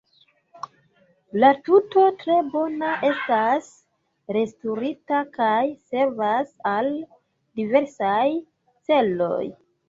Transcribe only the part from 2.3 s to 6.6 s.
bone estas restaŭrita kaj servas